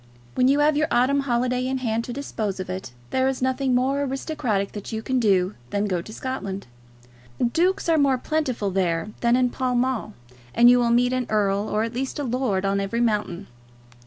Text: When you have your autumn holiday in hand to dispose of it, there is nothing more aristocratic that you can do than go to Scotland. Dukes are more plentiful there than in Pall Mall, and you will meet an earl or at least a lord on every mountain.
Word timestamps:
When 0.33 0.47
you 0.47 0.61
have 0.61 0.75
your 0.75 0.87
autumn 0.89 1.19
holiday 1.19 1.67
in 1.67 1.77
hand 1.77 2.03
to 2.05 2.11
dispose 2.11 2.59
of 2.59 2.71
it, 2.71 2.91
there 3.11 3.27
is 3.27 3.39
nothing 3.39 3.75
more 3.75 4.01
aristocratic 4.01 4.71
that 4.71 4.91
you 4.91 5.03
can 5.03 5.19
do 5.19 5.53
than 5.69 5.85
go 5.85 6.01
to 6.01 6.11
Scotland. 6.11 6.65
Dukes 7.39 7.87
are 7.87 7.99
more 7.99 8.17
plentiful 8.17 8.71
there 8.71 9.09
than 9.19 9.35
in 9.35 9.51
Pall 9.51 9.75
Mall, 9.75 10.15
and 10.55 10.71
you 10.71 10.79
will 10.79 10.89
meet 10.89 11.13
an 11.13 11.27
earl 11.29 11.69
or 11.69 11.83
at 11.83 11.93
least 11.93 12.17
a 12.17 12.23
lord 12.23 12.65
on 12.65 12.79
every 12.79 12.99
mountain. 12.99 13.45